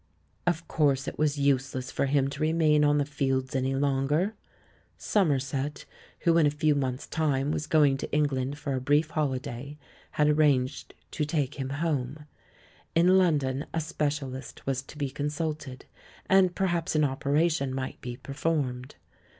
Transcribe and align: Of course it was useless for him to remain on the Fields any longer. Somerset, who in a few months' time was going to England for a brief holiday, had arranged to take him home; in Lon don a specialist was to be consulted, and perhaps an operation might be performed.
Of 0.47 0.67
course 0.67 1.07
it 1.07 1.19
was 1.19 1.37
useless 1.37 1.91
for 1.91 2.07
him 2.07 2.27
to 2.31 2.41
remain 2.41 2.83
on 2.83 2.97
the 2.97 3.05
Fields 3.05 3.55
any 3.55 3.75
longer. 3.75 4.33
Somerset, 4.97 5.85
who 6.21 6.39
in 6.39 6.47
a 6.47 6.49
few 6.49 6.73
months' 6.73 7.05
time 7.05 7.51
was 7.51 7.67
going 7.67 7.97
to 7.97 8.11
England 8.11 8.57
for 8.57 8.73
a 8.73 8.81
brief 8.81 9.11
holiday, 9.11 9.77
had 10.13 10.27
arranged 10.27 10.95
to 11.11 11.23
take 11.23 11.53
him 11.59 11.69
home; 11.69 12.25
in 12.95 13.19
Lon 13.19 13.37
don 13.37 13.67
a 13.75 13.79
specialist 13.79 14.65
was 14.65 14.81
to 14.81 14.97
be 14.97 15.11
consulted, 15.11 15.85
and 16.27 16.55
perhaps 16.55 16.95
an 16.95 17.03
operation 17.03 17.71
might 17.71 18.01
be 18.01 18.17
performed. 18.17 18.95